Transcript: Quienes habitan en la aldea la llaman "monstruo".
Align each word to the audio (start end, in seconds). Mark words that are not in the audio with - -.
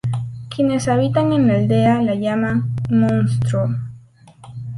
Quienes 0.49 0.87
habitan 0.87 1.31
en 1.31 1.47
la 1.47 1.53
aldea 1.53 2.01
la 2.01 2.15
llaman 2.15 2.75
"monstruo". 2.89 3.69